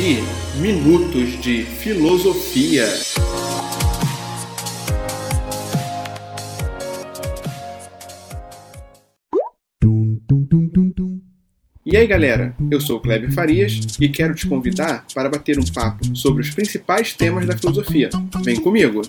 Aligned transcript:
ouvir 0.00 0.22
Minutos 0.56 1.38
de 1.42 1.62
Filosofia. 1.62 2.86
E 11.84 11.96
aí 11.96 12.06
galera, 12.06 12.56
eu 12.70 12.80
sou 12.80 12.96
o 12.96 13.00
Kleber 13.00 13.30
Farias 13.32 13.98
e 14.00 14.08
quero 14.08 14.34
te 14.34 14.46
convidar 14.46 15.04
para 15.14 15.28
bater 15.28 15.58
um 15.58 15.64
papo 15.64 16.16
sobre 16.16 16.42
os 16.42 16.50
principais 16.50 17.12
temas 17.12 17.46
da 17.46 17.56
filosofia. 17.56 18.08
Vem 18.42 18.58
comigo! 18.58 19.02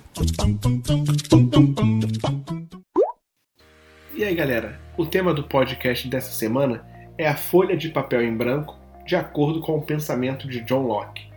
E 4.14 4.24
aí 4.26 4.36
galera, 4.36 4.78
o 4.98 5.06
tema 5.06 5.34
do 5.34 5.44
podcast 5.44 6.08
dessa 6.10 6.34
semana 6.34 6.86
é 7.18 7.28
a 7.28 7.38
folha 7.38 7.78
de 7.78 7.90
papel 7.90 8.24
em 8.24 8.36
branco 8.36 8.81
de 9.06 9.16
acordo 9.16 9.62
com 9.62 9.78
o 9.78 9.82
pensamento 9.82 10.48
de 10.48 10.62
John 10.62 10.84
Locke. 10.84 11.30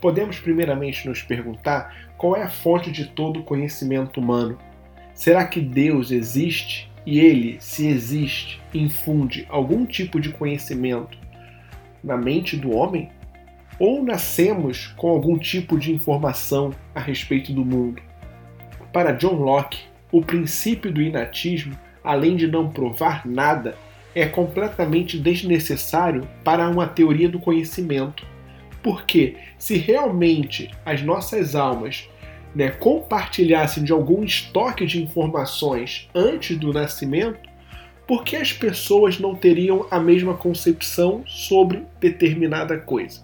Podemos 0.00 0.38
primeiramente 0.38 1.08
nos 1.08 1.22
perguntar 1.22 1.94
qual 2.16 2.36
é 2.36 2.42
a 2.42 2.50
fonte 2.50 2.90
de 2.90 3.06
todo 3.06 3.40
o 3.40 3.44
conhecimento 3.44 4.20
humano. 4.20 4.58
Será 5.14 5.46
que 5.46 5.60
Deus 5.60 6.10
existe 6.10 6.90
e 7.06 7.20
ele, 7.20 7.56
se 7.60 7.86
existe, 7.86 8.60
infunde 8.72 9.46
algum 9.48 9.86
tipo 9.86 10.20
de 10.20 10.30
conhecimento 10.30 11.16
na 12.02 12.16
mente 12.16 12.56
do 12.56 12.74
homem? 12.74 13.10
Ou 13.78 14.02
nascemos 14.02 14.88
com 14.96 15.08
algum 15.08 15.38
tipo 15.38 15.78
de 15.78 15.92
informação 15.92 16.72
a 16.94 17.00
respeito 17.00 17.52
do 17.52 17.64
mundo? 17.64 18.02
Para 18.92 19.12
John 19.12 19.34
Locke, 19.34 19.84
o 20.12 20.22
princípio 20.22 20.92
do 20.92 21.02
inatismo, 21.02 21.76
além 22.02 22.36
de 22.36 22.46
não 22.46 22.70
provar 22.70 23.26
nada, 23.26 23.76
é 24.14 24.26
completamente 24.26 25.18
desnecessário 25.18 26.28
para 26.42 26.68
uma 26.68 26.86
teoria 26.86 27.28
do 27.28 27.38
conhecimento. 27.38 28.24
Porque 28.82 29.36
se 29.58 29.76
realmente 29.76 30.70
as 30.84 31.02
nossas 31.02 31.54
almas 31.54 32.08
né, 32.54 32.70
compartilhassem 32.70 33.82
de 33.82 33.92
algum 33.92 34.22
estoque 34.22 34.86
de 34.86 35.02
informações 35.02 36.08
antes 36.14 36.56
do 36.56 36.72
nascimento, 36.72 37.48
por 38.06 38.22
que 38.22 38.36
as 38.36 38.52
pessoas 38.52 39.18
não 39.18 39.34
teriam 39.34 39.86
a 39.90 39.98
mesma 39.98 40.34
concepção 40.34 41.24
sobre 41.26 41.82
determinada 41.98 42.78
coisa? 42.78 43.22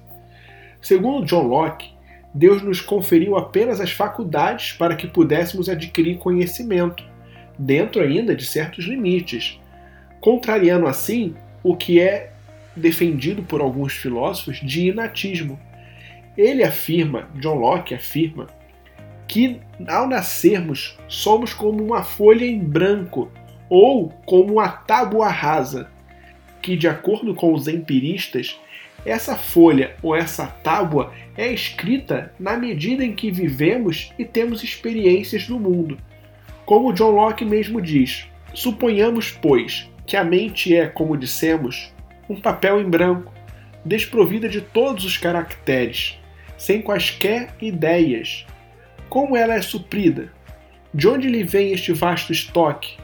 Segundo 0.80 1.26
John 1.26 1.42
Locke, 1.42 1.90
Deus 2.32 2.62
nos 2.62 2.80
conferiu 2.80 3.36
apenas 3.36 3.80
as 3.80 3.90
faculdades 3.90 4.72
para 4.72 4.96
que 4.96 5.06
pudéssemos 5.06 5.68
adquirir 5.68 6.16
conhecimento, 6.18 7.04
dentro 7.58 8.00
ainda 8.00 8.34
de 8.34 8.46
certos 8.46 8.86
limites, 8.86 9.60
contrariando 10.20 10.86
assim 10.86 11.34
o 11.62 11.76
que 11.76 12.00
é 12.00 12.32
defendido 12.76 13.42
por 13.42 13.60
alguns 13.60 13.94
filósofos 13.94 14.60
de 14.60 14.88
inatismo. 14.88 15.58
Ele 16.36 16.62
afirma, 16.62 17.28
John 17.34 17.54
Locke 17.54 17.94
afirma, 17.94 18.46
que 19.26 19.60
ao 19.86 20.08
nascermos 20.08 20.98
somos 21.06 21.52
como 21.52 21.82
uma 21.82 22.02
folha 22.02 22.44
em 22.44 22.58
branco 22.58 23.30
ou 23.68 24.08
como 24.26 24.54
uma 24.54 24.68
tábua 24.68 25.28
rasa, 25.28 25.88
que 26.60 26.76
de 26.76 26.88
acordo 26.88 27.34
com 27.34 27.54
os 27.54 27.68
empiristas, 27.68 28.58
essa 29.04 29.36
folha 29.36 29.96
ou 30.02 30.14
essa 30.14 30.46
tábua 30.46 31.12
é 31.36 31.50
escrita 31.52 32.34
na 32.38 32.56
medida 32.56 33.04
em 33.04 33.14
que 33.14 33.30
vivemos 33.30 34.12
e 34.18 34.24
temos 34.24 34.62
experiências 34.62 35.48
no 35.48 35.58
mundo. 35.58 35.96
Como 36.66 36.92
John 36.92 37.10
Locke 37.12 37.44
mesmo 37.44 37.80
diz, 37.80 38.26
suponhamos, 38.52 39.30
pois, 39.30 39.88
que 40.10 40.16
a 40.16 40.24
mente 40.24 40.74
é, 40.74 40.88
como 40.88 41.16
dissemos, 41.16 41.94
um 42.28 42.34
papel 42.34 42.80
em 42.80 42.90
branco, 42.90 43.32
desprovida 43.84 44.48
de 44.48 44.60
todos 44.60 45.04
os 45.04 45.16
caracteres, 45.16 46.18
sem 46.58 46.82
quaisquer 46.82 47.54
ideias, 47.60 48.44
como 49.08 49.36
ela 49.36 49.54
é 49.54 49.62
suprida? 49.62 50.32
De 50.92 51.06
onde 51.06 51.28
lhe 51.28 51.44
vem 51.44 51.70
este 51.70 51.92
vasto 51.92 52.32
estoque, 52.32 52.96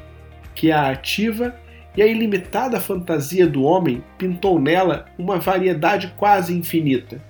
que 0.53 0.73
a 0.73 0.91
ativa 0.91 1.55
e 1.97 2.03
a 2.03 2.07
ilimitada 2.09 2.81
fantasia 2.81 3.47
do 3.47 3.63
homem 3.63 4.03
pintou 4.19 4.61
nela 4.61 5.07
uma 5.17 5.39
variedade 5.39 6.13
quase 6.17 6.53
infinita? 6.53 7.23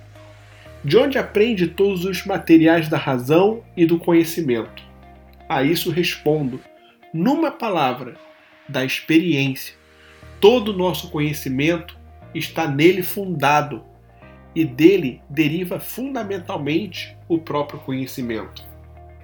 De 0.83 0.97
onde 0.97 1.19
aprende 1.19 1.67
todos 1.67 2.03
os 2.03 2.25
materiais 2.25 2.89
da 2.89 2.97
razão 2.97 3.61
e 3.77 3.85
do 3.85 3.99
conhecimento? 3.99 4.81
A 5.47 5.61
isso 5.61 5.91
respondo, 5.91 6.59
numa 7.13 7.51
palavra, 7.51 8.15
da 8.67 8.83
experiência. 8.83 9.75
Todo 10.39 10.69
o 10.69 10.77
nosso 10.77 11.09
conhecimento 11.09 11.97
está 12.33 12.67
nele 12.67 13.03
fundado 13.03 13.83
e 14.55 14.65
dele 14.65 15.21
deriva 15.29 15.79
fundamentalmente 15.79 17.15
o 17.27 17.37
próprio 17.37 17.79
conhecimento. 17.79 18.65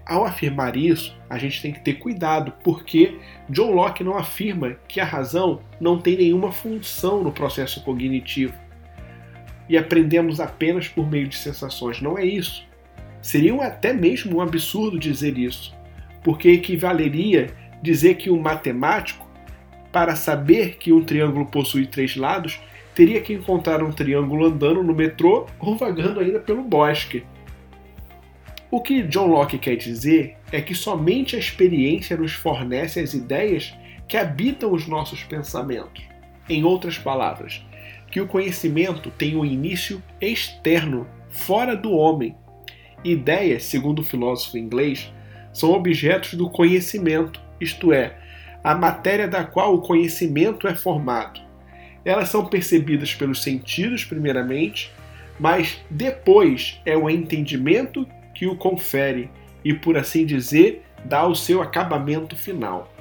Ao 0.06 0.26
afirmar 0.26 0.76
isso, 0.76 1.18
a 1.30 1.38
gente 1.38 1.62
tem 1.62 1.72
que 1.72 1.80
ter 1.80 1.94
cuidado, 1.94 2.54
porque 2.64 3.18
John 3.50 3.72
Locke 3.72 4.04
não 4.04 4.18
afirma 4.18 4.76
que 4.88 5.00
a 5.00 5.06
razão 5.06 5.62
não 5.80 5.98
tem 5.98 6.18
nenhuma 6.18 6.52
função 6.52 7.24
no 7.24 7.32
processo 7.32 7.82
cognitivo 7.84 8.54
e 9.70 9.78
aprendemos 9.78 10.40
apenas 10.40 10.88
por 10.88 11.10
meio 11.10 11.28
de 11.28 11.38
sensações. 11.38 12.02
Não 12.02 12.18
é 12.18 12.26
isso. 12.26 12.68
Seria 13.22 13.56
até 13.64 13.94
mesmo 13.94 14.38
um 14.38 14.42
absurdo 14.42 15.00
dizer 15.00 15.38
isso, 15.38 15.74
porque 16.22 16.50
equivaleria 16.50 17.54
dizer 17.82 18.16
que 18.16 18.30
um 18.30 18.42
matemático, 18.42 19.23
para 19.94 20.16
saber 20.16 20.78
que 20.78 20.92
um 20.92 21.04
triângulo 21.04 21.46
possui 21.46 21.86
três 21.86 22.18
lados, 22.18 22.60
teria 22.96 23.22
que 23.22 23.32
encontrar 23.32 23.84
um 23.84 23.92
triângulo 23.92 24.48
andando 24.48 24.82
no 24.82 24.94
metrô 24.94 25.46
ou 25.60 25.78
vagando 25.78 26.20
ainda 26.20 26.40
pelo 26.40 26.64
bosque. 26.64 27.24
O 28.72 28.82
que 28.82 29.04
John 29.04 29.28
Locke 29.28 29.60
quer 29.60 29.76
dizer 29.76 30.36
é 30.52 30.60
que 30.60 30.74
somente 30.74 31.36
a 31.36 31.40
experiência 31.40 32.18
nos 32.18 32.34
fornece 32.34 33.00
as 33.00 33.14
ideias 33.14 33.72
que 34.08 34.18
habitam 34.18 34.74
os 34.74 34.88
nossos 34.88 35.24
pensamentos. 35.24 36.04
Em 36.50 36.64
outras 36.64 36.98
palavras, 36.98 37.64
que 38.12 38.20
o 38.20 38.28
conhecimento 38.28 39.12
tem 39.12 39.36
um 39.36 39.46
início 39.46 40.02
externo, 40.20 41.08
fora 41.30 41.76
do 41.76 41.92
homem. 41.92 42.36
Ideias, 43.04 43.64
segundo 43.66 44.00
o 44.00 44.04
filósofo 44.04 44.58
inglês, 44.58 45.14
são 45.54 45.72
objetos 45.72 46.34
do 46.34 46.50
conhecimento, 46.50 47.40
isto 47.62 47.94
é, 47.94 48.23
a 48.64 48.74
matéria 48.74 49.28
da 49.28 49.44
qual 49.44 49.76
o 49.76 49.82
conhecimento 49.82 50.68
é 50.68 50.74
formado. 50.74 51.42
Elas 52.06 52.30
são 52.30 52.46
percebidas 52.46 53.14
pelos 53.14 53.42
sentidos, 53.44 54.04
primeiramente, 54.06 54.92
mas 55.40 55.82
depois 55.90 56.80
é 56.86 56.96
o 56.96 57.10
entendimento 57.10 58.08
que 58.34 58.48
o 58.48 58.56
confere 58.56 59.30
e, 59.64 59.74
por 59.74 59.98
assim 59.98 60.26
dizer, 60.26 60.84
dá 61.04 61.26
o 61.28 61.36
seu 61.36 61.62
acabamento 61.62 62.36
final. 62.36 62.92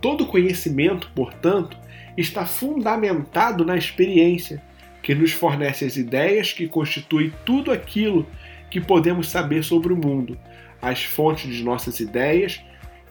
Todo 0.00 0.26
conhecimento, 0.26 1.10
portanto, 1.14 1.76
está 2.16 2.44
fundamentado 2.46 3.64
na 3.64 3.76
experiência, 3.76 4.62
que 5.02 5.14
nos 5.14 5.32
fornece 5.32 5.84
as 5.84 5.96
ideias 5.96 6.52
que 6.52 6.68
constituem 6.68 7.32
tudo 7.44 7.70
aquilo 7.70 8.26
que 8.70 8.80
podemos 8.80 9.28
saber 9.28 9.62
sobre 9.64 9.92
o 9.92 9.96
mundo, 9.96 10.38
as 10.82 11.02
fontes 11.04 11.54
de 11.54 11.62
nossas 11.62 12.00
ideias 12.00 12.60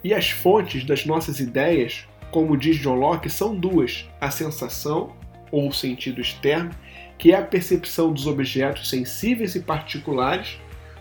e 0.04 0.14
as 0.14 0.30
fontes 0.30 0.84
das 0.84 1.06
nossas 1.06 1.40
ideias 1.40 2.08
como 2.32 2.58
diz 2.58 2.78
John 2.78 2.96
Locke, 2.96 3.30
são 3.30 3.56
duas: 3.56 4.08
a 4.20 4.30
sensação, 4.30 5.16
ou 5.52 5.72
sentido 5.72 6.22
externo, 6.22 6.72
que 7.18 7.32
é 7.32 7.38
a 7.38 7.42
percepção 7.42 8.12
dos 8.12 8.28
objetos 8.28 8.90
sensíveis 8.90 9.56
e 9.56 9.62
particulares, 9.62 10.60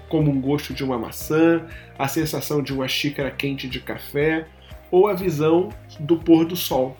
como 0.08 0.30
um 0.30 0.40
gosto 0.40 0.72
de 0.72 0.84
uma 0.84 0.98
maçã, 0.98 1.66
a 1.98 2.08
sensação 2.08 2.62
de 2.62 2.72
uma 2.72 2.88
xícara 2.88 3.30
quente 3.30 3.68
de 3.68 3.80
café, 3.80 4.46
ou 4.90 5.08
a 5.08 5.14
visão 5.14 5.70
do 5.98 6.16
pôr 6.16 6.44
do 6.44 6.56
sol. 6.56 6.96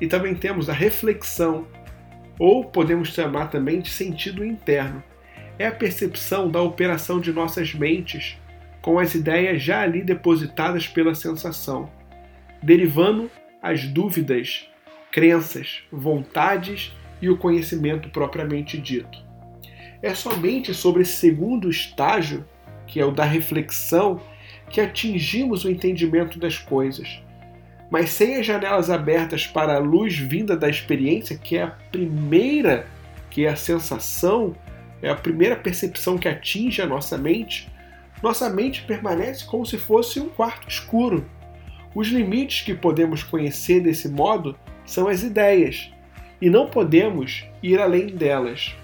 E 0.00 0.06
também 0.06 0.34
temos 0.34 0.68
a 0.68 0.72
reflexão, 0.72 1.66
ou 2.38 2.64
podemos 2.64 3.08
chamar 3.08 3.48
também 3.48 3.80
de 3.80 3.90
sentido 3.90 4.44
interno. 4.44 5.02
É 5.58 5.66
a 5.66 5.72
percepção 5.72 6.50
da 6.50 6.60
operação 6.60 7.20
de 7.20 7.32
nossas 7.32 7.74
mentes 7.74 8.38
com 8.82 8.98
as 8.98 9.14
ideias 9.14 9.62
já 9.62 9.80
ali 9.80 10.02
depositadas 10.02 10.86
pela 10.86 11.14
sensação 11.14 11.88
derivando 12.62 13.30
as 13.60 13.86
dúvidas, 13.86 14.68
crenças, 15.10 15.82
vontades 15.90 16.92
e 17.20 17.28
o 17.28 17.36
conhecimento 17.36 18.08
propriamente 18.10 18.78
dito. 18.78 19.18
É 20.00 20.14
somente 20.14 20.72
sobre 20.72 21.02
esse 21.02 21.16
segundo 21.16 21.68
estágio, 21.68 22.44
que 22.86 23.00
é 23.00 23.04
o 23.04 23.10
da 23.10 23.24
reflexão, 23.24 24.20
que 24.70 24.80
atingimos 24.80 25.64
o 25.64 25.70
entendimento 25.70 26.38
das 26.38 26.58
coisas. 26.58 27.22
Mas 27.90 28.10
sem 28.10 28.36
as 28.36 28.46
janelas 28.46 28.90
abertas 28.90 29.46
para 29.46 29.74
a 29.74 29.78
luz 29.78 30.16
vinda 30.16 30.56
da 30.56 30.68
experiência, 30.68 31.36
que 31.36 31.56
é 31.56 31.64
a 31.64 31.66
primeira, 31.68 32.86
que 33.28 33.44
é 33.44 33.50
a 33.50 33.56
sensação, 33.56 34.56
é 35.02 35.10
a 35.10 35.14
primeira 35.14 35.56
percepção 35.56 36.16
que 36.16 36.28
atinge 36.28 36.80
a 36.80 36.86
nossa 36.86 37.18
mente, 37.18 37.70
nossa 38.22 38.48
mente 38.48 38.82
permanece 38.82 39.44
como 39.44 39.66
se 39.66 39.76
fosse 39.76 40.20
um 40.20 40.28
quarto 40.28 40.68
escuro, 40.68 41.26
os 41.94 42.08
limites 42.08 42.62
que 42.62 42.74
podemos 42.74 43.22
conhecer 43.22 43.80
desse 43.80 44.08
modo 44.08 44.56
são 44.84 45.08
as 45.08 45.22
ideias, 45.22 45.90
e 46.40 46.48
não 46.48 46.68
podemos 46.68 47.44
ir 47.62 47.80
além 47.80 48.06
delas. 48.06 48.74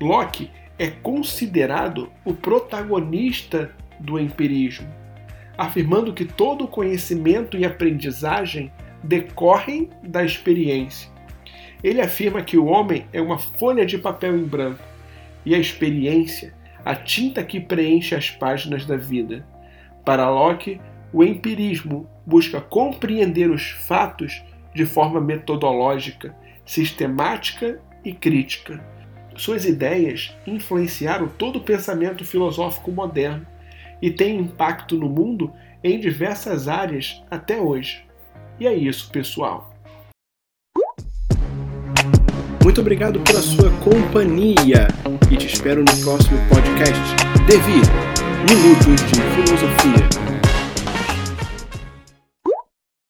Locke 0.00 0.50
é 0.78 0.88
considerado 0.90 2.10
o 2.24 2.34
protagonista 2.34 3.72
do 3.98 4.18
empirismo, 4.18 4.88
afirmando 5.56 6.12
que 6.12 6.24
todo 6.24 6.68
conhecimento 6.68 7.56
e 7.56 7.64
aprendizagem 7.64 8.72
decorrem 9.02 9.90
da 10.02 10.24
experiência. 10.24 11.08
Ele 11.82 12.00
afirma 12.00 12.42
que 12.42 12.56
o 12.56 12.66
homem 12.66 13.06
é 13.12 13.20
uma 13.20 13.38
folha 13.38 13.84
de 13.84 13.98
papel 13.98 14.36
em 14.36 14.44
branco 14.44 14.82
e 15.44 15.54
a 15.54 15.58
experiência, 15.58 16.54
a 16.84 16.94
tinta 16.94 17.42
que 17.42 17.60
preenche 17.60 18.14
as 18.14 18.30
páginas 18.30 18.84
da 18.84 18.96
vida. 18.96 19.46
Para 20.04 20.28
Locke, 20.28 20.80
o 21.12 21.24
empirismo 21.24 22.08
busca 22.26 22.60
compreender 22.60 23.50
os 23.50 23.70
fatos 23.70 24.42
de 24.74 24.84
forma 24.84 25.20
metodológica, 25.20 26.34
sistemática 26.64 27.80
e 28.04 28.12
crítica. 28.12 28.84
Suas 29.36 29.64
ideias 29.64 30.36
influenciaram 30.46 31.28
todo 31.28 31.56
o 31.56 31.62
pensamento 31.62 32.24
filosófico 32.24 32.92
moderno 32.92 33.46
e 34.00 34.10
têm 34.10 34.38
impacto 34.38 34.96
no 34.96 35.08
mundo 35.08 35.52
em 35.82 35.98
diversas 35.98 36.68
áreas 36.68 37.22
até 37.30 37.60
hoje. 37.60 38.04
E 38.58 38.66
é 38.66 38.74
isso, 38.74 39.10
pessoal. 39.10 39.73
Muito 42.64 42.80
obrigado 42.80 43.20
pela 43.20 43.42
sua 43.42 43.68
companhia 43.80 44.88
e 45.30 45.36
te 45.36 45.46
espero 45.46 45.84
no 45.84 45.96
próximo 46.02 46.38
podcast. 46.48 46.98
Devi 47.46 47.82
Minutos 48.48 49.02
de 49.04 49.20
Filosofia. 49.20 50.33